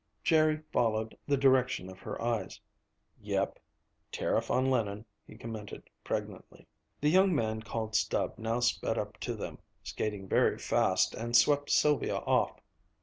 [0.23, 2.59] Jerry followed the direction of her eyes.
[3.21, 3.59] "Yep
[4.11, 6.65] tariff on linen," he commented pregnantly.
[6.99, 11.69] The young man called Stub now sped up to them, skating very fast, and swept
[11.69, 12.59] Sylvia off.